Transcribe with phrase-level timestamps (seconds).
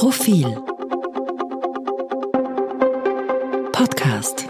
[0.00, 0.46] Profil
[3.70, 4.46] Podcast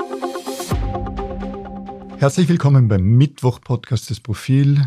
[2.18, 4.86] Herzlich willkommen beim Mittwoch-Podcast des Profil.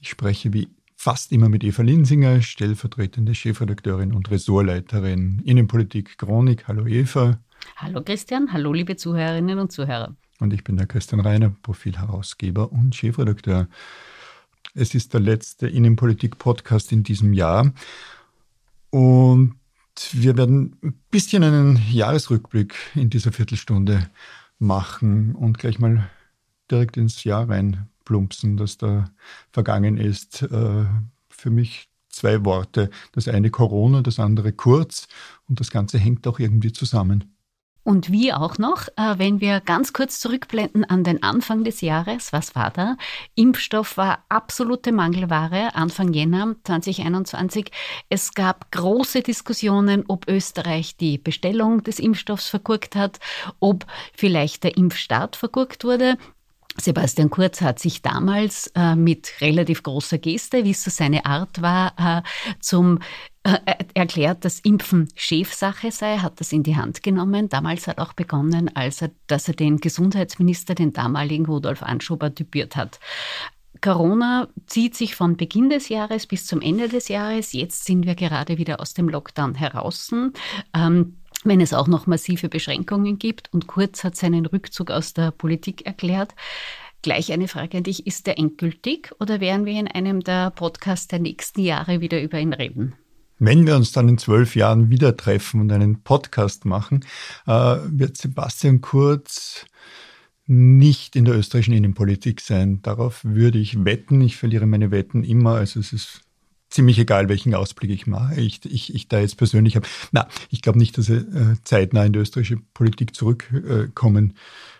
[0.00, 6.68] Ich spreche wie fast immer mit Eva Linsinger, stellvertretende Chefredakteurin und Ressortleiterin Innenpolitik Chronik.
[6.68, 7.38] Hallo Eva.
[7.76, 10.16] Hallo Christian, hallo liebe Zuhörerinnen und Zuhörer.
[10.40, 13.68] Und ich bin der Christian Reiner, Profilherausgeber und Chefredakteur.
[14.74, 17.74] Es ist der letzte Innenpolitik-Podcast in diesem Jahr.
[18.88, 19.56] Und
[20.12, 24.08] wir werden ein bisschen einen Jahresrückblick in dieser Viertelstunde
[24.58, 26.08] machen und gleich mal
[26.70, 29.10] direkt ins Jahr reinplumpsen, das da
[29.50, 30.42] vergangen ist.
[30.42, 30.84] Äh,
[31.28, 32.90] für mich zwei Worte.
[33.12, 35.08] Das eine Corona, das andere kurz.
[35.48, 37.34] Und das Ganze hängt auch irgendwie zusammen.
[37.84, 42.32] Und wie auch noch, äh, wenn wir ganz kurz zurückblenden an den Anfang des Jahres,
[42.32, 42.96] was war da?
[43.34, 47.72] Impfstoff war absolute Mangelware Anfang Jänner 2021.
[48.08, 53.18] Es gab große Diskussionen, ob Österreich die Bestellung des Impfstoffs vergurkt hat,
[53.58, 56.16] ob vielleicht der Impfstart vergurkt wurde.
[56.80, 61.60] Sebastian Kurz hat sich damals äh, mit relativ großer Geste, wie es so seine Art
[61.60, 62.22] war, äh,
[62.60, 63.00] zum
[63.94, 67.48] erklärt, dass Impfen Chefsache sei, hat das in die Hand genommen.
[67.48, 72.76] Damals hat auch begonnen, als er, dass er den Gesundheitsminister, den damaligen Rudolf Anschober, typiert
[72.76, 73.00] hat.
[73.80, 77.52] Corona zieht sich von Beginn des Jahres bis zum Ende des Jahres.
[77.52, 80.12] Jetzt sind wir gerade wieder aus dem Lockdown heraus.
[80.72, 83.52] Ähm, wenn es auch noch massive Beschränkungen gibt.
[83.52, 86.34] Und Kurz hat seinen Rückzug aus der Politik erklärt.
[87.02, 88.06] Gleich eine Frage an dich.
[88.06, 92.38] Ist der endgültig oder werden wir in einem der Podcasts der nächsten Jahre wieder über
[92.38, 92.94] ihn reden?
[93.44, 97.04] Wenn wir uns dann in zwölf Jahren wieder treffen und einen Podcast machen,
[97.44, 99.66] äh, wird Sebastian Kurz
[100.46, 102.82] nicht in der österreichischen Innenpolitik sein.
[102.82, 104.20] Darauf würde ich wetten.
[104.20, 105.56] Ich verliere meine Wetten immer.
[105.56, 106.20] Also es ist
[106.70, 109.88] ziemlich egal, welchen Ausblick ich mache, ich, ich, ich da jetzt persönlich habe.
[110.12, 114.36] Na, ich glaube nicht, dass er äh, zeitnah in die österreichische Politik zurückkommen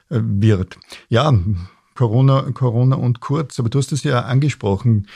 [0.09, 0.79] äh, wird.
[1.09, 1.37] Ja,
[1.97, 5.09] Corona, Corona und Kurz, aber du hast es ja angesprochen.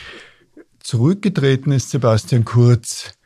[0.80, 3.16] Zurückgetreten ist Sebastian Kurz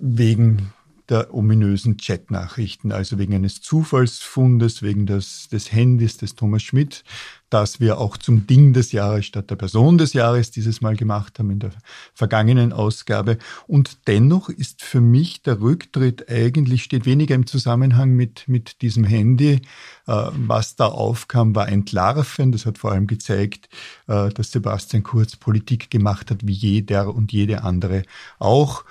[0.00, 0.72] wegen
[1.10, 7.02] der ominösen Chatnachrichten, also wegen eines Zufallsfundes, wegen des, des Handys des Thomas Schmidt,
[7.50, 11.40] das wir auch zum Ding des Jahres statt der Person des Jahres dieses Mal gemacht
[11.40, 11.72] haben in der
[12.14, 13.38] vergangenen Ausgabe.
[13.66, 19.02] Und dennoch ist für mich der Rücktritt eigentlich, steht weniger im Zusammenhang mit, mit diesem
[19.02, 19.62] Handy.
[20.06, 22.54] Äh, was da aufkam, war entlarvend.
[22.54, 23.68] Das hat vor allem gezeigt,
[24.06, 28.04] äh, dass Sebastian Kurz Politik gemacht hat, wie jeder und jede andere
[28.38, 28.84] auch.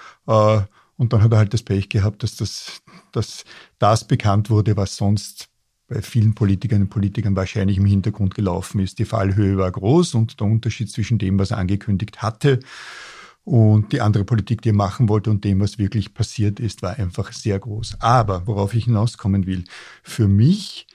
[1.00, 2.82] Und dann hat er halt das Pech gehabt, dass das,
[3.14, 3.46] dass
[3.80, 5.48] das bekannt wurde, was sonst
[5.88, 9.00] bei vielen Politikerinnen und Politikern wahrscheinlich im Hintergrund gelaufen ist.
[9.00, 12.60] Die Fallhöhe war groß und der Unterschied zwischen dem, was er angekündigt hatte
[13.46, 17.00] und die andere Politik, die er machen wollte und dem, was wirklich passiert ist, war
[17.00, 18.02] einfach sehr groß.
[18.02, 19.64] Aber worauf ich hinauskommen will,
[20.04, 20.86] für mich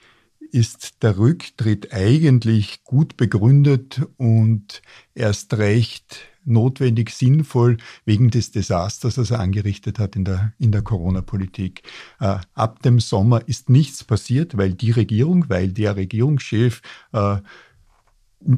[0.55, 4.81] ist der Rücktritt eigentlich gut begründet und
[5.13, 10.81] erst recht notwendig, sinnvoll wegen des Desasters, das er angerichtet hat in der, in der
[10.81, 11.83] Corona-Politik.
[12.21, 17.37] Äh, ab dem Sommer ist nichts passiert, weil die Regierung, weil der Regierungschef äh,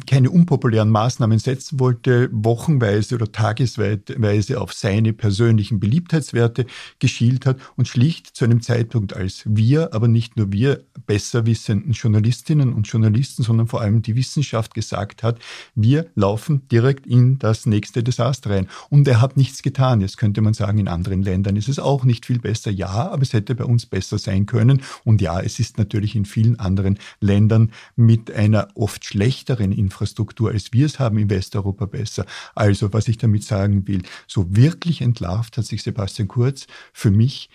[0.05, 6.65] keine unpopulären Maßnahmen setzen wollte, wochenweise oder tagesweise auf seine persönlichen Beliebtheitswerte
[6.99, 11.91] geschielt hat und schlicht zu einem Zeitpunkt, als wir, aber nicht nur wir, besser wissenden
[11.91, 15.39] Journalistinnen und Journalisten, sondern vor allem die Wissenschaft gesagt hat,
[15.73, 18.67] wir laufen direkt in das nächste Desaster rein.
[18.89, 20.01] Und er hat nichts getan.
[20.01, 22.71] Jetzt könnte man sagen, in anderen Ländern ist es auch nicht viel besser.
[22.71, 24.81] Ja, aber es hätte bei uns besser sein können.
[25.05, 30.73] Und ja, es ist natürlich in vielen anderen Ländern mit einer oft schlechteren Infrastruktur, als
[30.73, 32.25] wir es haben in Westeuropa besser.
[32.55, 37.49] Also, was ich damit sagen will, so wirklich entlarvt hat sich Sebastian Kurz für mich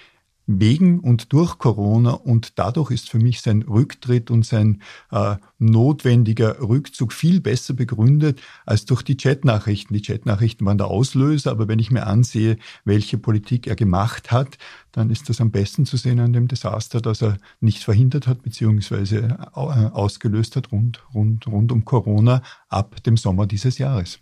[0.61, 6.61] wegen und durch Corona und dadurch ist für mich sein Rücktritt und sein äh, notwendiger
[6.61, 9.95] Rückzug viel besser begründet als durch die Chatnachrichten.
[9.95, 14.59] Die Chatnachrichten waren der Auslöser, aber wenn ich mir ansehe, welche Politik er gemacht hat,
[14.93, 18.43] dann ist das am besten zu sehen an dem Desaster, das er nicht verhindert hat
[18.43, 24.21] beziehungsweise äh, ausgelöst hat rund, rund, rund um Corona ab dem Sommer dieses Jahres.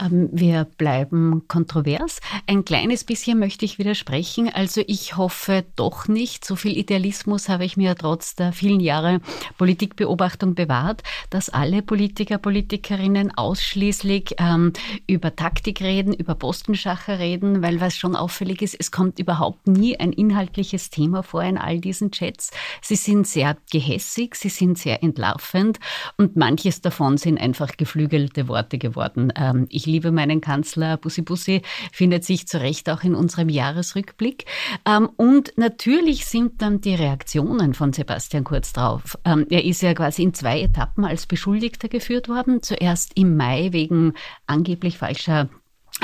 [0.00, 2.20] Ähm, wir bleiben kontrovers.
[2.46, 4.50] Ein kleines bisschen möchte ich widersprechen.
[4.52, 9.20] Also ich hoffe doch nicht, so viel Idealismus habe ich mir trotz der vielen Jahre
[9.56, 14.72] Politikbeobachtung bewahrt, dass alle Politiker, Politikerinnen ausschließlich ähm,
[15.06, 19.98] über Taktik reden, über Postenschacher reden, weil was schon auffällig ist, es kommt überhaupt nie
[20.00, 22.50] ein inhaltliches Thema vor in all diesen Chats.
[22.82, 25.78] Sie sind sehr gehässig, sie sind sehr entlarvend
[26.16, 29.32] und manches davon sind einfach geflügelte Worte geworden.
[29.36, 31.60] Ähm, ich Ich liebe meinen Kanzler Bussi Bussi
[31.92, 34.46] findet sich zu Recht auch in unserem Jahresrückblick.
[34.86, 39.18] Ähm, und natürlich sind dann die Reaktionen von Sebastian Kurz drauf.
[39.26, 42.62] Ähm, er ist ja quasi in zwei Etappen als Beschuldigter geführt worden.
[42.62, 44.14] Zuerst im Mai wegen
[44.46, 45.50] angeblich falscher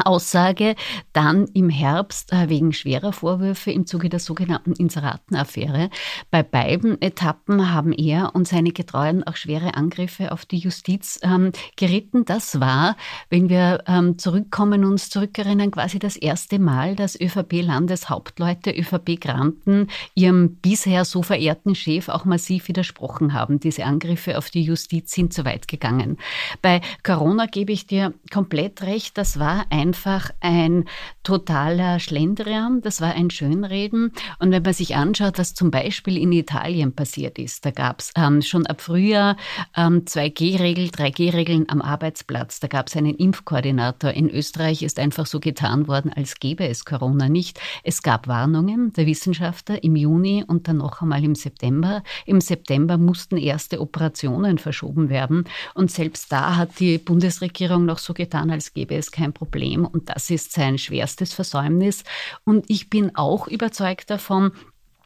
[0.04, 0.76] Aussage
[1.12, 5.90] dann im Herbst äh, wegen schwerer Vorwürfe im Zuge der sogenannten Inseratenaffäre.
[6.30, 11.50] Bei beiden Etappen haben er und seine Getreuen auch schwere Angriffe auf die Justiz ähm,
[11.76, 12.24] geritten.
[12.24, 12.96] Das war,
[13.30, 21.04] wenn wir ähm, zurückkommen, uns zurückerinnern, quasi das erste Mal, dass ÖVP-Landeshauptleute, ÖVP-Granten ihrem bisher
[21.04, 23.58] so verehrten Chef auch massiv widersprochen haben.
[23.58, 26.16] Diese Angriffe auf die Justiz sind zu weit gegangen.
[26.62, 29.18] Bei Corona gebe ich dir komplett recht.
[29.18, 30.84] Das war ein einfach ein
[31.22, 34.12] totaler Schlendrian, das war ein Schönreden.
[34.38, 38.12] Und wenn man sich anschaut, was zum Beispiel in Italien passiert ist, da gab es
[38.16, 39.36] ähm, schon ab Frühjahr
[39.76, 44.10] ähm, 2G-Regel, 3G-Regeln am Arbeitsplatz, da gab es einen Impfkoordinator.
[44.10, 47.60] In Österreich ist einfach so getan worden, als gäbe es Corona nicht.
[47.82, 52.02] Es gab Warnungen der Wissenschaftler im Juni und dann noch einmal im September.
[52.26, 55.44] Im September mussten erste Operationen verschoben werden.
[55.74, 59.69] Und selbst da hat die Bundesregierung noch so getan, als gäbe es kein Problem.
[59.70, 62.04] Problem und das ist sein schwerstes Versäumnis.
[62.44, 64.52] Und ich bin auch überzeugt davon,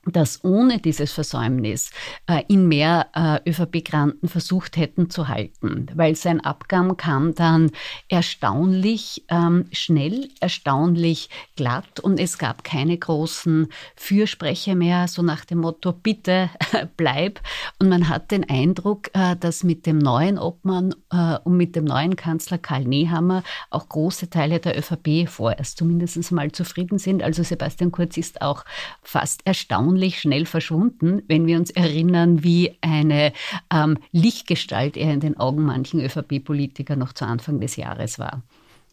[0.07, 1.91] dass ohne dieses Versäumnis
[2.27, 7.71] äh, ihn mehr äh, ÖVP-Granten versucht hätten zu halten, weil sein Abgang kam dann
[8.09, 15.59] erstaunlich ähm, schnell, erstaunlich glatt und es gab keine großen Fürsprecher mehr, so nach dem
[15.59, 16.51] Motto, bitte
[16.97, 17.41] bleib.
[17.79, 21.85] Und man hat den Eindruck, äh, dass mit dem neuen Obmann äh, und mit dem
[21.85, 27.23] neuen Kanzler Karl Nehammer auch große Teile der ÖVP vorerst zumindest mal zufrieden sind.
[27.23, 28.65] Also Sebastian Kurz ist auch
[29.03, 33.33] fast erstaunt erstaunlich schnell verschwunden, wenn wir uns erinnern, wie eine
[33.73, 38.43] ähm, Lichtgestalt er in den Augen manchen ÖVP-Politiker noch zu Anfang des Jahres war.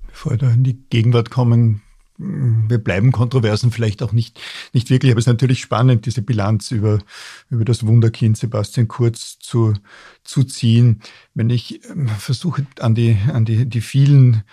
[0.07, 1.81] Bevor wir da in die Gegenwart kommen,
[2.18, 4.39] wir bleiben Kontroversen vielleicht auch nicht,
[4.74, 7.00] nicht wirklich, aber es ist natürlich spannend, diese Bilanz über,
[7.50, 9.74] über das Wunderkind Sebastian Kurz zu,
[10.24, 11.01] zu ziehen.
[11.33, 14.44] Wenn ich ähm, versuche, an die, an die, die vielen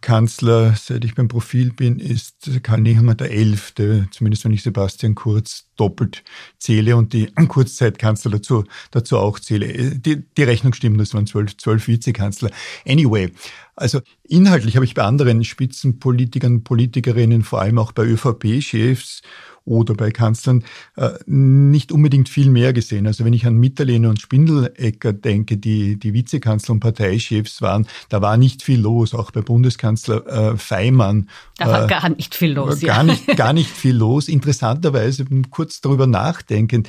[0.00, 5.16] Kanzler, seit ich beim Profil bin, ist Karl Nehammer der Elfte, zumindest wenn ich Sebastian
[5.16, 6.22] Kurz doppelt
[6.58, 9.96] zähle und die Kurzzeitkanzler dazu, dazu auch zähle.
[9.96, 12.50] Die, die Rechnung stimmt, das waren zwölf, zwölf Vizekanzler.
[12.86, 13.32] Anyway,
[13.74, 19.22] also inhaltlich habe ich bei anderen Spitzenpolitikern, Politikerinnen, vor allem auch bei ÖVP-Chefs
[19.68, 20.64] oder bei Kanzlern
[20.96, 23.06] äh, nicht unbedingt viel mehr gesehen.
[23.06, 28.22] Also wenn ich an Mitterlehne und Spindelecker denke, die, die Vizekanzler und Parteichefs waren, da
[28.22, 31.28] war nicht viel los, auch bei Bundeskanzler äh, Feimann.
[31.58, 32.80] Da war äh, gar nicht viel los.
[32.80, 33.02] Gar, ja.
[33.02, 34.28] nicht, gar nicht viel los.
[34.28, 36.84] Interessanterweise, kurz darüber nachdenken,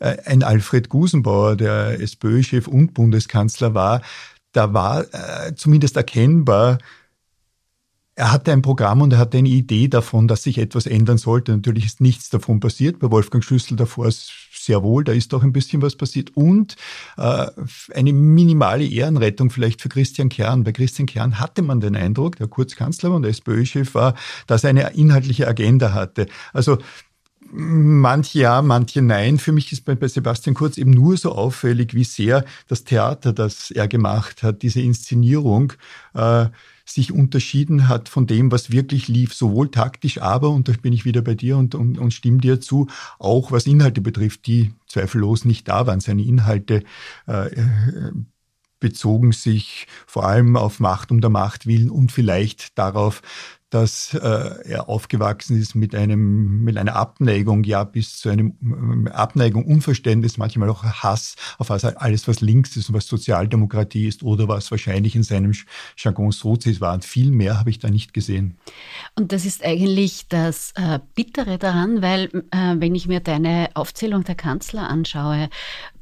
[0.00, 4.02] äh, ein Alfred Gusenbauer, der SPÖ-Chef und Bundeskanzler war,
[4.52, 6.78] da war äh, zumindest erkennbar,
[8.16, 11.52] er hatte ein Programm und er hatte eine Idee davon, dass sich etwas ändern sollte.
[11.52, 13.00] Natürlich ist nichts davon passiert.
[13.00, 16.30] Bei Wolfgang Schüssel davor sehr wohl, da ist doch ein bisschen was passiert.
[16.36, 16.76] Und
[17.16, 17.46] äh,
[17.92, 20.64] eine minimale Ehrenrettung vielleicht für Christian Kern.
[20.64, 24.14] Bei Christian Kern hatte man den Eindruck, der Kurzkanzler und SPÖ-Chef war,
[24.46, 26.26] dass er eine inhaltliche Agenda hatte.
[26.52, 26.78] Also
[27.50, 29.38] manche ja, manche nein.
[29.38, 33.32] Für mich ist bei, bei Sebastian Kurz eben nur so auffällig, wie sehr das Theater,
[33.32, 35.72] das er gemacht hat, diese Inszenierung,
[36.14, 36.46] äh,
[36.84, 41.04] sich unterschieden hat von dem, was wirklich lief, sowohl taktisch, aber, und da bin ich
[41.04, 42.88] wieder bei dir und, und, und stimme dir zu,
[43.18, 46.00] auch was Inhalte betrifft, die zweifellos nicht da waren.
[46.00, 46.84] Seine Inhalte
[47.26, 47.50] äh,
[48.84, 53.22] bezogen sich vor allem auf Macht um der Macht willen und vielleicht darauf,
[53.74, 54.18] dass äh,
[54.68, 60.36] er aufgewachsen ist mit einem mit einer Abneigung, ja bis zu einem äh, Abneigung, Unverständnis,
[60.36, 65.16] manchmal auch Hass auf alles, was links ist und was Sozialdemokratie ist oder was wahrscheinlich
[65.16, 65.54] in seinem
[65.96, 66.92] Jargon Sozis war.
[66.92, 68.58] Und viel mehr habe ich da nicht gesehen.
[69.16, 74.22] Und das ist eigentlich das äh, Bittere daran, weil äh, wenn ich mir deine Aufzählung
[74.22, 75.48] der Kanzler anschaue,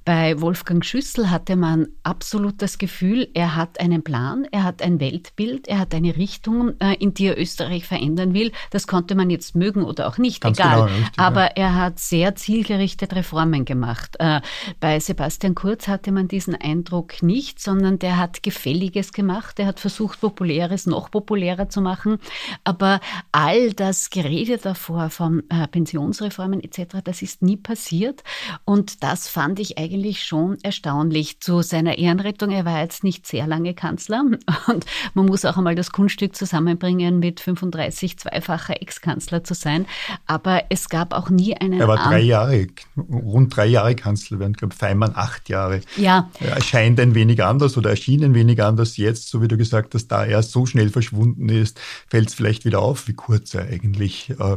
[0.04, 4.99] bei Wolfgang Schüssel hatte man absolut das Gefühl, er hat einen Plan, er hat ein
[4.99, 8.50] Weltbild, er hat eine Richtung, äh, in die er Österreich verändern will.
[8.71, 10.87] Das konnte man jetzt mögen oder auch nicht, Ganz egal.
[10.87, 11.52] Genau, richtig, Aber ja.
[11.56, 14.16] er hat sehr zielgerichtet Reformen gemacht.
[14.18, 14.40] Äh,
[14.80, 19.59] bei Sebastian Kurz hatte man diesen Eindruck nicht, sondern der hat Gefälliges gemacht.
[19.61, 22.18] Er hat versucht, Populäres noch populärer zu machen.
[22.64, 28.25] Aber all das Gerede davor von äh, Pensionsreformen etc., das ist nie passiert.
[28.64, 31.40] Und das fand ich eigentlich eigentlich schon erstaunlich.
[31.40, 34.25] Zu seiner Ehrenrettung, er war jetzt nicht sehr lange Kanzler
[34.66, 39.87] und man muss auch einmal das Kunststück zusammenbringen, mit 35 zweifacher Ex-Kanzler zu sein.
[40.26, 41.80] Aber es gab auch nie einen.
[41.80, 45.80] Er war drei Jahre, rund drei Jahre Kanzler, während, glaube Feimann acht Jahre.
[45.96, 46.30] Ja.
[46.40, 49.94] Er erscheint ein wenig anders oder erschien ein wenig anders jetzt, so wie du gesagt
[49.94, 53.64] hast, da er so schnell verschwunden ist, fällt es vielleicht wieder auf, wie kurz er
[53.64, 54.56] eigentlich äh,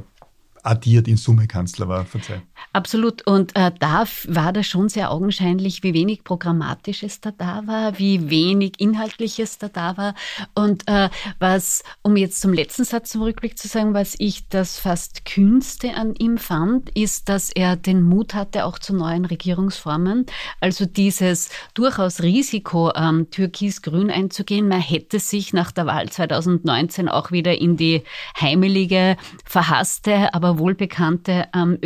[0.63, 2.41] addiert in Summe Kanzler war, verzeih.
[2.73, 3.25] Absolut.
[3.25, 8.29] Und äh, da war das schon sehr augenscheinlich, wie wenig Programmatisches da da war, wie
[8.29, 10.15] wenig Inhaltliches da da war.
[10.53, 11.09] Und äh,
[11.39, 15.93] was, um jetzt zum letzten Satz zum Rückblick zu sagen, was ich das fast Kühnste
[15.95, 20.25] an ihm fand, ist, dass er den Mut hatte, auch zu neuen Regierungsformen.
[20.59, 24.67] Also dieses durchaus Risiko, ähm, türkis-grün einzugehen.
[24.67, 28.03] Man hätte sich nach der Wahl 2019 auch wieder in die
[28.39, 31.77] heimelige, verhasste, aber wohlbekannte ähm,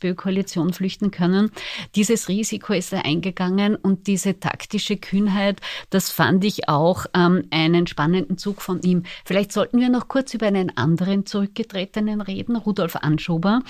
[0.00, 1.50] ÖVP-SPÖ-Koalition flüchten können.
[1.94, 7.86] Dieses Risiko ist er eingegangen und diese taktische Kühnheit, das fand ich auch ähm, einen
[7.86, 9.04] spannenden Zug von ihm.
[9.24, 13.60] Vielleicht sollten wir noch kurz über einen anderen Zurückgetretenen reden, Rudolf Anschober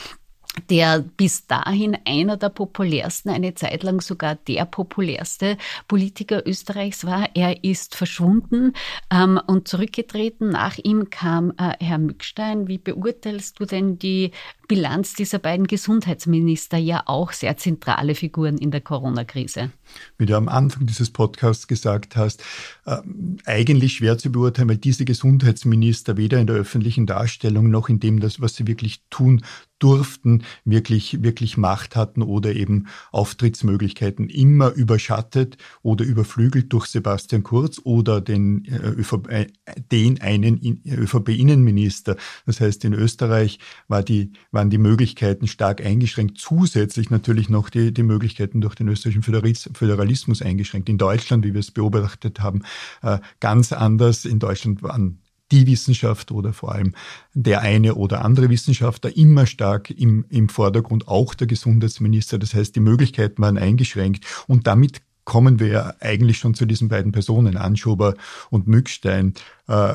[0.68, 5.56] der bis dahin einer der populärsten, eine Zeit lang sogar der populärste
[5.86, 7.28] Politiker Österreichs war.
[7.34, 8.72] Er ist verschwunden
[9.10, 10.50] ähm, und zurückgetreten.
[10.50, 12.66] Nach ihm kam äh, Herr Mückstein.
[12.66, 14.32] Wie beurteilst du denn die
[14.70, 19.72] Bilanz dieser beiden Gesundheitsminister, ja auch sehr zentrale Figuren in der Corona-Krise?
[20.16, 22.40] Wie du am Anfang dieses Podcasts gesagt hast,
[22.86, 22.98] äh,
[23.46, 28.20] eigentlich schwer zu beurteilen, weil diese Gesundheitsminister weder in der öffentlichen Darstellung noch in dem,
[28.20, 29.42] das, was sie wirklich tun,
[29.80, 37.80] durften, wirklich, wirklich Macht hatten oder eben Auftrittsmöglichkeiten immer überschattet oder überflügelt durch Sebastian Kurz
[37.82, 39.46] oder den, äh, ÖVP, äh,
[39.90, 42.16] den einen ÖVP-Innenminister.
[42.46, 43.58] Das heißt, in Österreich
[43.88, 48.88] war die, waren die Möglichkeiten stark eingeschränkt, zusätzlich natürlich noch die, die Möglichkeiten durch den
[48.88, 50.90] österreichischen Föderalismus eingeschränkt.
[50.90, 52.60] In Deutschland, wie wir es beobachtet haben,
[53.00, 54.26] äh, ganz anders.
[54.26, 56.92] In Deutschland waren die Wissenschaft oder vor allem
[57.32, 62.38] der eine oder andere Wissenschaftler immer stark im, im Vordergrund, auch der Gesundheitsminister.
[62.38, 67.12] Das heißt, die Möglichkeiten waren eingeschränkt und damit kommen wir eigentlich schon zu diesen beiden
[67.12, 68.14] Personen, Anschober
[68.50, 69.32] und Mückstein.
[69.68, 69.94] Äh,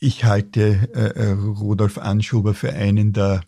[0.00, 3.42] ich halte äh, Rudolf Anschober für einen der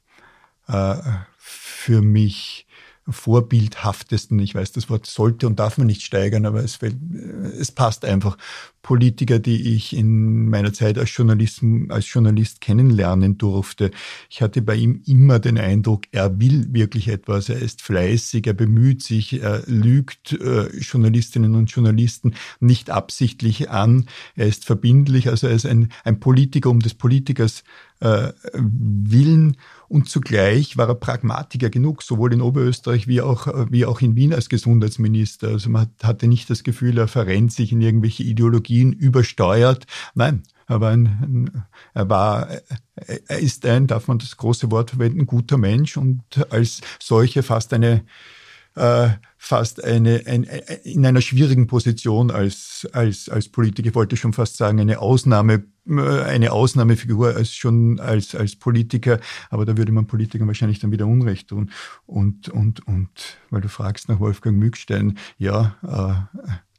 [0.73, 0.97] äh,
[1.37, 2.67] für mich
[3.09, 8.05] vorbildhaftesten, ich weiß, das Wort sollte und darf man nicht steigern, aber es, es passt
[8.05, 8.37] einfach.
[8.83, 13.93] Politiker, die ich in meiner Zeit als Journalist, als Journalist kennenlernen durfte.
[14.29, 18.55] Ich hatte bei ihm immer den Eindruck, er will wirklich etwas, er ist fleißig, er
[18.55, 25.47] bemüht sich, er lügt äh, Journalistinnen und Journalisten nicht absichtlich an, er ist verbindlich, also
[25.47, 27.63] er ist ein, ein Politiker um des Politikers
[28.01, 29.57] äh, Willen
[29.89, 34.33] und zugleich war er Pragmatiker genug, sowohl in Oberösterreich wie auch, wie auch in Wien
[34.33, 35.49] als Gesundheitsminister.
[35.49, 38.25] Also man hatte nicht das Gefühl, er verrennt sich in irgendwelche
[38.73, 39.87] Ideologien, übersteuert.
[40.15, 41.65] Nein, er war, ein,
[41.95, 42.49] er war,
[42.95, 47.73] er ist ein, darf man das große Wort verwenden, guter Mensch und als solche fast
[47.75, 48.05] eine,
[48.75, 50.45] äh, fast eine, ein,
[50.85, 55.65] in einer schwierigen Position als, als, als Politiker, ich wollte schon fast sagen, eine Ausnahme,
[55.87, 60.93] äh, eine Ausnahmefigur als schon als, als Politiker, aber da würde man Politikern wahrscheinlich dann
[60.93, 61.71] wieder Unrecht tun.
[62.07, 63.11] Und, und, und,
[63.51, 66.27] weil du fragst nach Wolfgang Mückstein, ja,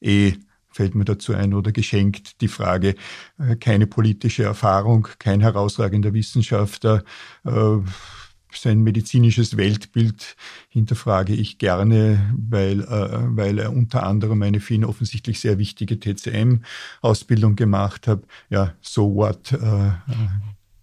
[0.01, 0.33] äh, eh,
[0.73, 2.95] fällt mir dazu ein, oder geschenkt die Frage,
[3.39, 7.03] äh, keine politische Erfahrung, kein herausragender Wissenschaftler,
[7.45, 7.77] äh,
[8.55, 10.35] sein medizinisches Weltbild
[10.69, 15.99] hinterfrage ich gerne, weil, äh, weil er unter anderem eine für ihn offensichtlich sehr wichtige
[15.99, 18.23] TCM-Ausbildung gemacht hat.
[18.49, 19.57] Ja, so what.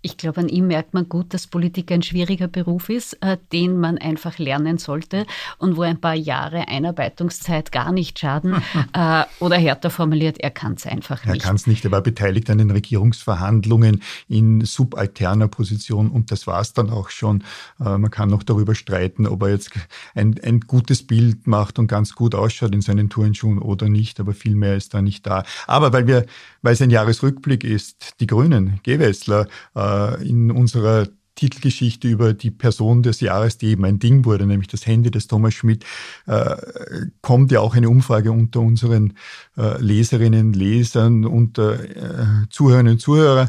[0.03, 3.79] Ich glaube, an ihm merkt man gut, dass Politiker ein schwieriger Beruf ist, äh, den
[3.79, 5.27] man einfach lernen sollte
[5.59, 8.63] und wo ein paar Jahre Einarbeitungszeit gar nicht schaden.
[8.95, 11.37] äh, oder härter formuliert, er kann es einfach nicht.
[11.37, 11.85] Er kann es nicht.
[11.85, 17.11] Er war beteiligt an den Regierungsverhandlungen in subalterner Position und das war es dann auch
[17.11, 17.45] schon.
[17.79, 19.71] Äh, man kann noch darüber streiten, ob er jetzt
[20.15, 24.33] ein, ein gutes Bild macht und ganz gut ausschaut in seinen Turnschuhen oder nicht, aber
[24.33, 25.45] viel mehr ist da nicht da.
[25.67, 26.27] Aber weil wir,
[26.63, 29.47] weil es ein Jahresrückblick ist, die Grünen, Gewessler,
[29.91, 31.07] äh, in unserer
[31.41, 35.27] Titelgeschichte über die Person des Jahres, die eben ein Ding wurde, nämlich das Handy des
[35.27, 35.85] Thomas Schmidt,
[36.27, 36.57] äh,
[37.23, 39.15] kommt ja auch eine Umfrage unter unseren
[39.57, 43.49] äh, Leserinnen, Lesern, unter äh, Zuhörerinnen und Zuhörern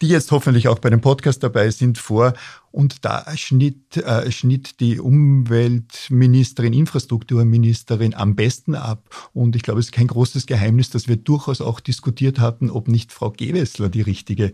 [0.00, 2.32] die jetzt hoffentlich auch bei dem Podcast dabei sind, vor.
[2.72, 9.30] Und da schnitt, äh, schnitt die Umweltministerin, Infrastrukturministerin am besten ab.
[9.34, 12.88] Und ich glaube, es ist kein großes Geheimnis, dass wir durchaus auch diskutiert hatten, ob
[12.88, 14.52] nicht Frau Gewessler die richtige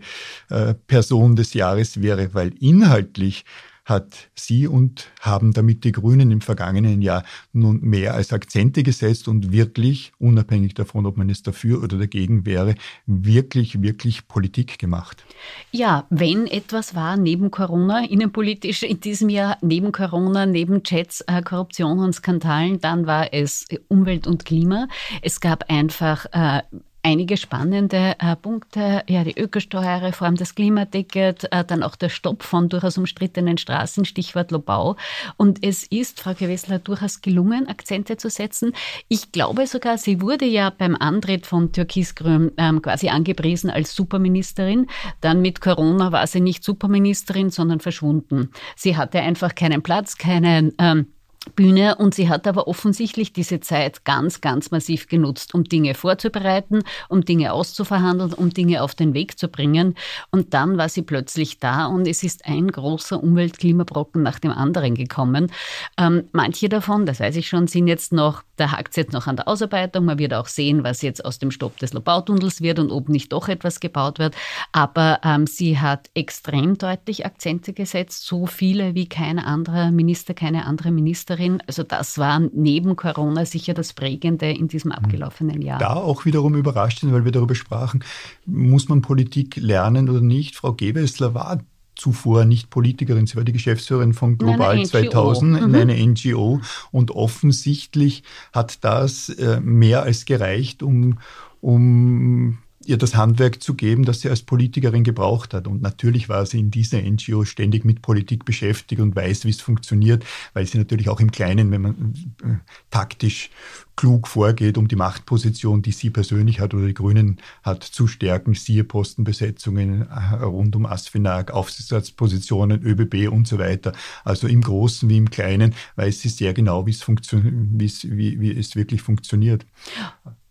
[0.49, 3.45] äh, Person des Jahres wäre, weil inhaltlich
[3.87, 9.29] hat sie und haben damit die Grünen im vergangenen Jahr nun mehr als Akzente gesetzt
[9.29, 12.75] und wirklich, unabhängig davon, ob man es dafür oder dagegen wäre,
[13.05, 15.25] wirklich, wirklich Politik gemacht.
[15.71, 21.41] Ja, wenn etwas war neben Corona, innenpolitisch in diesem Jahr, neben Corona, neben Chats, äh,
[21.41, 24.89] Korruption und Skandalen, dann war es Umwelt und Klima.
[25.21, 26.61] Es gab einfach äh,
[27.07, 29.01] einige spannende äh, Punkte.
[29.07, 34.51] Ja, die Ökosteuerreform, das Klimaticket, äh, dann auch der Stopp von durchaus umstrittenen Straßen, Stichwort
[34.51, 34.97] Lobau.
[35.37, 38.73] Und es ist, Frau Gewessler, durchaus gelungen, Akzente zu setzen.
[39.07, 44.87] Ich glaube sogar, sie wurde ja beim Antritt von Türkisgrün ähm, quasi angepriesen als Superministerin.
[45.21, 48.51] Dann mit Corona war sie nicht Superministerin, sondern verschwunden.
[48.75, 51.07] Sie hatte einfach keinen Platz, keinen ähm,
[51.55, 56.83] Bühne und sie hat aber offensichtlich diese Zeit ganz, ganz massiv genutzt, um Dinge vorzubereiten,
[57.09, 59.95] um Dinge auszuverhandeln, um Dinge auf den Weg zu bringen.
[60.31, 64.95] Und dann war sie plötzlich da und es ist ein großer Umweltklimabrocken nach dem anderen
[64.95, 65.51] gekommen.
[65.97, 69.27] Ähm, manche davon, das weiß ich schon, sind jetzt noch, da hakt es jetzt noch
[69.27, 70.05] an der Ausarbeitung.
[70.05, 73.31] Man wird auch sehen, was jetzt aus dem Stopp des Lobautunnels wird und ob nicht
[73.31, 74.35] doch etwas gebaut wird.
[74.71, 80.65] Aber ähm, sie hat extrem deutlich Akzente gesetzt, so viele wie kein anderer Minister, keine
[80.65, 81.61] andere Ministerin Ministerin.
[81.67, 84.97] Also das war neben Corona sicher das Prägende in diesem hm.
[85.03, 85.79] abgelaufenen Jahr.
[85.79, 88.03] Da auch wiederum überrascht sind, weil wir darüber sprachen,
[88.45, 90.55] muss man Politik lernen oder nicht?
[90.55, 91.59] Frau Gewessler war
[91.95, 95.75] zuvor nicht Politikerin, sie war die Geschäftsführerin von Global 2000 in mhm.
[95.75, 98.21] einer NGO und offensichtlich
[98.53, 101.17] hat das äh, mehr als gereicht, um,
[101.59, 105.67] um ihr das Handwerk zu geben, das sie als Politikerin gebraucht hat.
[105.67, 109.61] Und natürlich war sie in dieser NGO ständig mit Politik beschäftigt und weiß, wie es
[109.61, 112.13] funktioniert, weil sie natürlich auch im Kleinen, wenn man
[112.43, 112.55] äh,
[112.89, 113.49] taktisch
[113.95, 118.53] klug vorgeht, um die Machtposition, die sie persönlich hat oder die Grünen hat, zu stärken,
[118.53, 123.93] siehe Postenbesetzungen äh, rund um Asfinag, Aufsichtsratspositionen, ÖBB und so weiter.
[124.23, 128.75] Also im Großen wie im Kleinen weiß sie sehr genau, wie es, wie, wie es
[128.75, 129.65] wirklich funktioniert.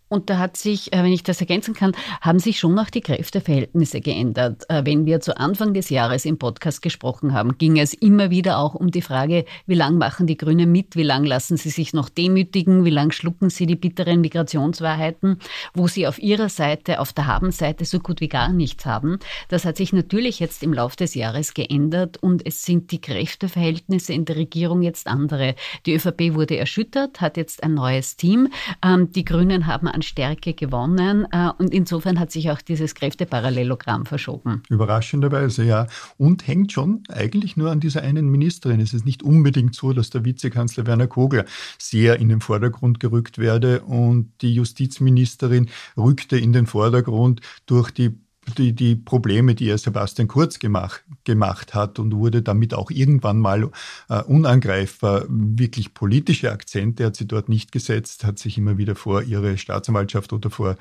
[0.09, 3.01] Und da hat sich, äh, wenn ich das ergänzen kann, haben sich schon auch die
[3.01, 4.63] Kräfteverhältnisse geändert.
[4.69, 8.59] Äh, wenn wir zu Anfang des Jahres im Podcast gesprochen haben, ging es immer wieder
[8.59, 11.93] auch um die Frage, wie lang machen die Grünen mit, wie lang lassen sie sich
[11.93, 15.41] noch demütigen, wie lang schlucken sie die bitteren Migrationswahrheiten,
[15.75, 19.19] wo sie auf ihrer Seite, auf der Habenseite so gut wie gar nichts haben.
[19.49, 24.13] Das hat sich natürlich jetzt im Laufe des Jahres geändert und es sind die Kräfteverhältnisse
[24.13, 25.57] in der Regierung jetzt andere.
[25.85, 28.49] Die ÖVP wurde erschüttert, hat jetzt ein neues Team.
[28.85, 34.05] Ähm, die Grünen haben an Stärke gewonnen äh, und insofern hat sich auch dieses Kräfteparallelogramm
[34.05, 34.63] verschoben.
[34.69, 35.87] Überraschenderweise, ja.
[36.19, 38.81] Und hängt schon eigentlich nur an dieser einen Ministerin.
[38.81, 41.47] Es ist nicht unbedingt so, dass der Vizekanzler Werner Kogler
[41.79, 48.19] sehr in den Vordergrund gerückt werde und die Justizministerin rückte in den Vordergrund durch die
[48.55, 53.39] die, die Probleme, die er Sebastian Kurz gemacht, gemacht hat und wurde damit auch irgendwann
[53.39, 53.71] mal
[54.09, 55.25] äh, unangreifbar.
[55.29, 60.33] Wirklich politische Akzente hat sie dort nicht gesetzt, hat sich immer wieder vor ihre Staatsanwaltschaft
[60.33, 60.77] oder vor,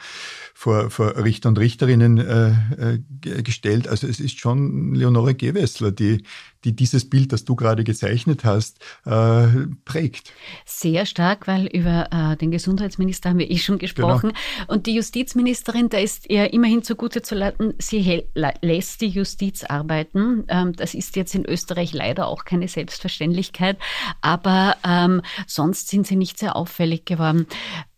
[0.54, 2.52] vor, vor Richter und Richterinnen äh,
[2.96, 3.88] äh, gestellt.
[3.88, 6.24] Also es ist schon Leonore Gewessler, die,
[6.66, 9.48] die dieses Bild, das du gerade gezeichnet hast, äh,
[9.86, 10.34] prägt.
[10.66, 14.32] Sehr stark, weil über äh, den Gesundheitsminister haben wir eh schon gesprochen.
[14.32, 14.74] Genau.
[14.74, 18.24] Und die Justizministerin, da ist ihr immerhin zugute zu leiten, sie
[18.62, 20.46] lässt die Justiz arbeiten.
[20.48, 23.78] Ähm, das ist jetzt in Österreich leider auch keine Selbstverständlichkeit,
[24.22, 27.46] aber ähm, sonst sind sie nicht sehr auffällig geworden.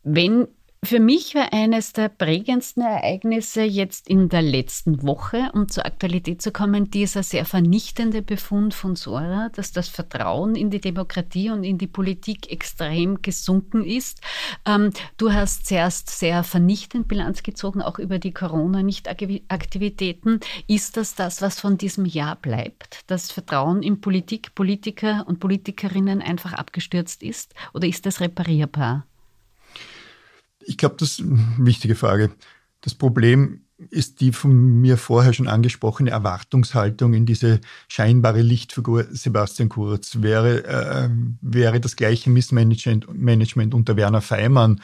[0.03, 0.47] Wenn
[0.83, 6.41] für mich war eines der prägendsten Ereignisse jetzt in der letzten Woche, um zur Aktualität
[6.41, 11.63] zu kommen, dieser sehr vernichtende Befund von Sora, dass das Vertrauen in die Demokratie und
[11.63, 14.21] in die Politik extrem gesunken ist.
[14.65, 20.41] Ähm, du hast zuerst sehr vernichtend Bilanz gezogen, auch über die Corona-Nicht-Aktivitäten.
[20.67, 23.01] Ist das das, was von diesem Jahr bleibt?
[23.07, 27.55] Das Vertrauen in Politik, Politiker und Politikerinnen einfach abgestürzt ist?
[27.73, 29.07] Oder ist das reparierbar?
[30.67, 32.31] Ich glaube, das ist eine wichtige Frage.
[32.81, 39.69] Das Problem ist die von mir vorher schon angesprochene Erwartungshaltung in diese scheinbare Lichtfigur Sebastian
[39.69, 40.21] Kurz.
[40.21, 41.09] Wäre, äh,
[41.41, 44.81] wäre das gleiche Missmanagement Management unter Werner Feimann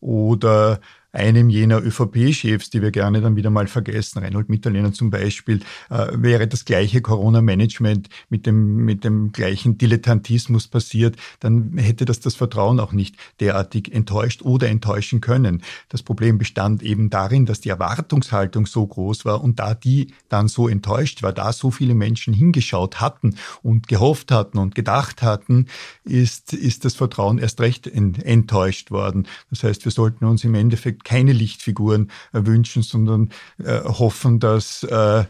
[0.00, 0.80] oder
[1.14, 6.08] einem jener ÖVP-Chefs, die wir gerne dann wieder mal vergessen, Reinhold Mitterlehner zum Beispiel, äh,
[6.12, 12.34] wäre das gleiche Corona-Management mit dem, mit dem gleichen Dilettantismus passiert, dann hätte das das
[12.34, 15.62] Vertrauen auch nicht derartig enttäuscht oder enttäuschen können.
[15.88, 20.48] Das Problem bestand eben darin, dass die Erwartungshaltung so groß war und da die dann
[20.48, 25.66] so enttäuscht war, da so viele Menschen hingeschaut hatten und gehofft hatten und gedacht hatten,
[26.04, 29.28] ist, ist das Vertrauen erst recht enttäuscht worden.
[29.50, 33.30] Das heißt, wir sollten uns im Endeffekt keine Lichtfiguren äh, wünschen, sondern
[33.62, 35.24] äh, hoffen, dass äh,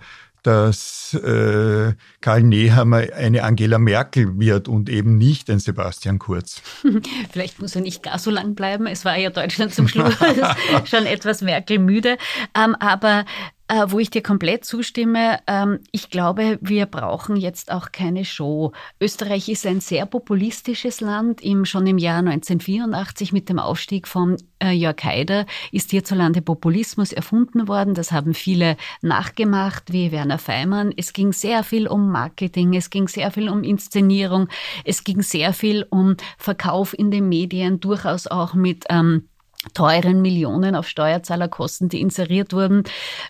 [0.45, 6.61] dass äh, Karl Nehammer eine Angela Merkel wird und eben nicht ein Sebastian Kurz.
[7.33, 8.87] Vielleicht muss er nicht gar so lang bleiben.
[8.87, 10.15] Es war ja Deutschland zum Schluss
[10.85, 12.19] schon etwas Merkel müde.
[12.55, 13.25] Ähm, aber
[13.75, 15.41] äh, wo ich dir komplett zustimme.
[15.49, 18.73] Ähm, ich glaube, wir brauchen jetzt auch keine Show.
[19.01, 21.41] Österreich ist ein sehr populistisches Land.
[21.41, 27.13] Im, schon im Jahr 1984 mit dem Aufstieg von äh, Jörg Haider ist hierzulande Populismus
[27.13, 27.95] erfunden worden.
[27.95, 30.93] Das haben viele nachgemacht, wie Werner Feimann.
[30.97, 34.49] Es ging sehr viel um Marketing, es ging sehr viel um Inszenierung,
[34.85, 39.29] es ging sehr viel um Verkauf in den Medien, durchaus auch mit ähm,
[39.73, 42.85] teuren Millionen auf Steuerzahlerkosten, die inseriert wurden.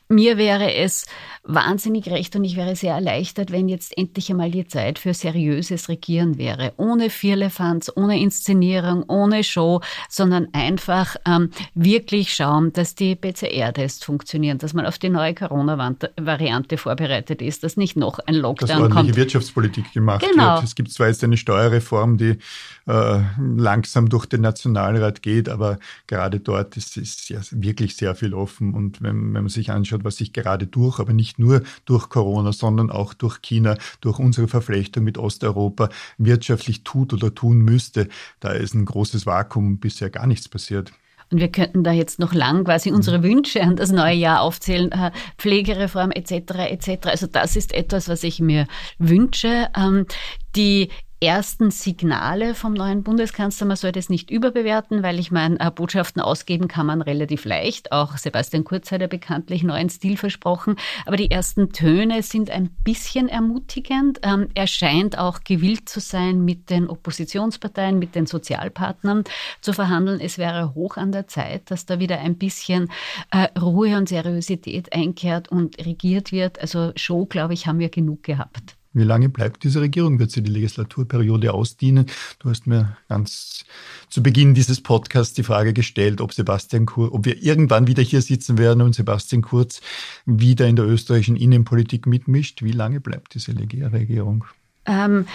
[0.09, 1.07] Mir wäre es
[1.44, 5.88] wahnsinnig recht und ich wäre sehr erleichtert, wenn jetzt endlich einmal die Zeit für seriöses
[5.88, 6.73] Regieren wäre.
[6.79, 14.59] Ohne Vierlefanz, ohne Inszenierung, ohne Show, sondern einfach ähm, wirklich schauen, dass die PCR-Tests funktionieren,
[14.59, 19.07] dass man auf die neue Corona-Variante vorbereitet ist, dass nicht noch ein Lockdown dass ordentliche
[19.07, 19.16] kommt.
[19.16, 20.55] Wirtschaftspolitik gemacht genau.
[20.55, 20.64] wird.
[20.64, 22.38] Es gibt zwar jetzt eine Steuerreform, die
[22.87, 28.35] äh, langsam durch den Nationalrat geht, aber gerade dort ist, ist ja wirklich sehr viel
[28.35, 28.75] offen.
[28.75, 32.53] Und wenn, wenn man sich anschaut, was sich gerade durch, aber nicht nur durch Corona,
[32.53, 38.09] sondern auch durch China, durch unsere Verflechtung mit Osteuropa wirtschaftlich tut oder tun müsste,
[38.41, 40.93] da ist ein großes Vakuum, bisher gar nichts passiert.
[41.31, 44.93] Und wir könnten da jetzt noch lang quasi unsere Wünsche an das neue Jahr aufzählen,
[44.93, 46.33] äh, Pflegereform etc.
[46.71, 47.07] etc.
[47.07, 48.67] Also das ist etwas, was ich mir
[48.99, 49.69] wünsche.
[49.77, 50.07] Ähm,
[50.55, 50.91] die
[51.25, 53.67] ersten Signale vom neuen Bundeskanzler.
[53.67, 57.93] Man soll das nicht überbewerten, weil ich meine, äh, Botschaften ausgeben kann man relativ leicht.
[57.93, 60.77] Auch Sebastian Kurz hat ja bekanntlich neuen Stil versprochen.
[61.07, 64.21] Aber die ersten Töne sind ein bisschen ermutigend.
[64.23, 69.25] Ähm, er scheint auch gewillt zu sein, mit den Oppositionsparteien, mit den Sozialpartnern
[69.61, 70.21] zu verhandeln.
[70.21, 72.91] Es wäre hoch an der Zeit, dass da wieder ein bisschen
[73.31, 76.61] äh, Ruhe und Seriosität einkehrt und regiert wird.
[76.61, 78.77] Also Show, glaube ich, haben wir genug gehabt.
[78.94, 80.20] Wie lange bleibt diese Regierung?
[80.20, 82.07] Wird sie die Legislaturperiode ausdienen?
[82.38, 83.64] Du hast mir ganz
[84.09, 88.22] zu Beginn dieses Podcasts die Frage gestellt, ob Sebastian Kurz, ob wir irgendwann wieder hier
[88.22, 89.80] sitzen werden und Sebastian Kurz
[90.26, 92.62] wieder in der österreichischen Innenpolitik mitmischt.
[92.62, 94.44] Wie lange bleibt diese Regierung?
[94.87, 95.26] Ähm,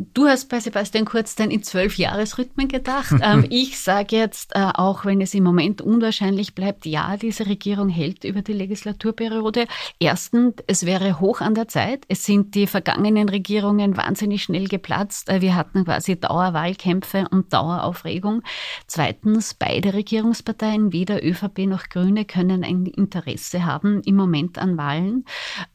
[0.00, 3.12] Du hast bei Sebastian Kurz dann in zwölf Jahresrhythmen gedacht.
[3.20, 7.88] Ähm, ich sage jetzt, äh, auch wenn es im Moment unwahrscheinlich bleibt, ja, diese Regierung
[7.88, 9.66] hält über die Legislaturperiode.
[9.98, 12.04] Erstens, es wäre hoch an der Zeit.
[12.06, 15.28] Es sind die vergangenen Regierungen wahnsinnig schnell geplatzt.
[15.28, 18.42] Äh, wir hatten quasi Dauerwahlkämpfe und Daueraufregung.
[18.86, 25.24] Zweitens, beide Regierungsparteien, weder ÖVP noch Grüne, können ein Interesse haben im Moment an Wahlen.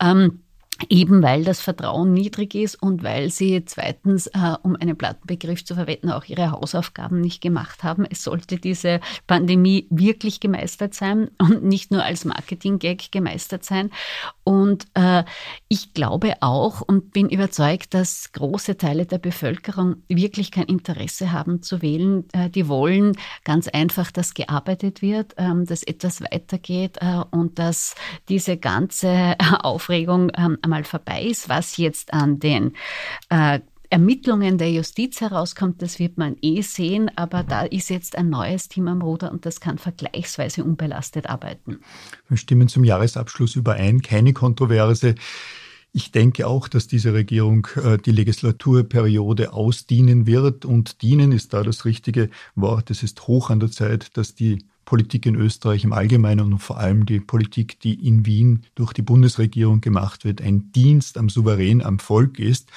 [0.01, 0.43] Ähm,
[0.89, 5.75] Eben weil das Vertrauen niedrig ist und weil sie zweitens, äh, um einen Plattenbegriff zu
[5.75, 8.05] verwenden, auch ihre Hausaufgaben nicht gemacht haben.
[8.09, 13.91] Es sollte diese Pandemie wirklich gemeistert sein und nicht nur als Marketing-Gag gemeistert sein.
[14.43, 15.23] Und äh,
[15.67, 21.61] ich glaube auch und bin überzeugt, dass große Teile der Bevölkerung wirklich kein Interesse haben
[21.61, 22.25] zu wählen.
[22.33, 27.93] Äh, die wollen ganz einfach, dass gearbeitet wird, ähm, dass etwas weitergeht äh, und dass
[28.27, 31.49] diese ganze Aufregung ähm, einmal vorbei ist.
[31.49, 32.73] Was jetzt an den
[33.29, 33.59] äh,
[33.93, 38.67] Ermittlungen der Justiz herauskommt, das wird man eh sehen, aber da ist jetzt ein neues
[38.67, 41.77] Team am Ruder und das kann vergleichsweise unbelastet arbeiten.
[42.27, 45.13] Wir stimmen zum Jahresabschluss überein, keine Kontroverse.
[45.91, 51.61] Ich denke auch, dass diese Regierung äh, die Legislaturperiode ausdienen wird und dienen ist da
[51.61, 52.89] das richtige Wort.
[52.89, 56.77] Es ist hoch an der Zeit, dass die Politik in Österreich im Allgemeinen und vor
[56.77, 61.81] allem die Politik, die in Wien durch die Bundesregierung gemacht wird, ein Dienst am Souverän,
[61.81, 62.69] am Volk ist.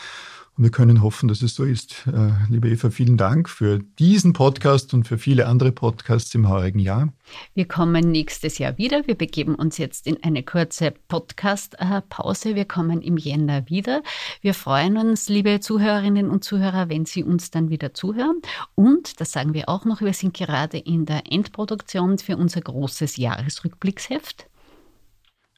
[0.57, 2.07] Und wir können hoffen, dass es so ist.
[2.07, 6.79] Äh, liebe Eva, vielen Dank für diesen Podcast und für viele andere Podcasts im heurigen
[6.79, 7.13] Jahr.
[7.53, 9.07] Wir kommen nächstes Jahr wieder.
[9.07, 12.55] Wir begeben uns jetzt in eine kurze Podcast-Pause.
[12.55, 14.03] Wir kommen im Jänner wieder.
[14.41, 18.41] Wir freuen uns, liebe Zuhörerinnen und Zuhörer, wenn Sie uns dann wieder zuhören.
[18.75, 23.19] Und, das sagen wir auch noch, wir sind gerade in der Endproduktion für unser großes
[23.19, 24.49] Jahresrückblicksheft.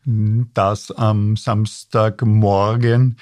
[0.04, 3.18] Das am Samstagmorgen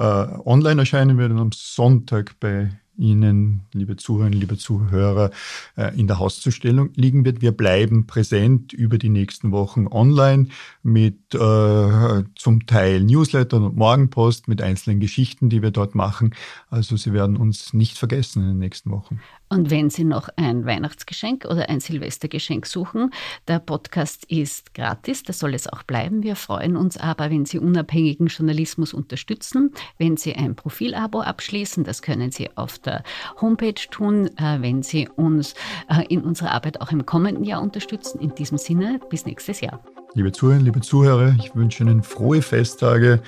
[0.00, 5.30] äh, online erscheinen wird und am Sonntag bei Ihnen, liebe Zuhörerinnen, liebe Zuhörer,
[5.76, 7.40] äh, in der Hauszustellung liegen wird.
[7.40, 10.48] Wir bleiben präsent über die nächsten Wochen online
[10.82, 16.34] mit äh, zum Teil Newslettern und Morgenpost mit einzelnen Geschichten, die wir dort machen.
[16.68, 19.20] Also Sie werden uns nicht vergessen in den nächsten Wochen.
[19.52, 23.10] Und wenn Sie noch ein Weihnachtsgeschenk oder ein Silvestergeschenk suchen,
[23.48, 26.22] der Podcast ist gratis, das soll es auch bleiben.
[26.22, 32.00] Wir freuen uns aber, wenn Sie unabhängigen Journalismus unterstützen, wenn Sie ein Profilabo abschließen, das
[32.00, 33.02] können Sie auf der
[33.40, 35.54] Homepage tun, äh, wenn Sie uns
[35.88, 38.20] äh, in unserer Arbeit auch im kommenden Jahr unterstützen.
[38.20, 39.82] In diesem Sinne, bis nächstes Jahr.
[40.14, 43.20] Liebe Zuhörer, liebe Zuhörer, ich wünsche Ihnen frohe Festtage.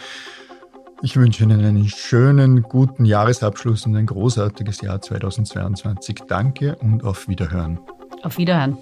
[1.04, 6.22] Ich wünsche Ihnen einen schönen, guten Jahresabschluss und ein großartiges Jahr 2022.
[6.28, 7.80] Danke und auf Wiederhören.
[8.22, 8.78] Auf Wiederhören.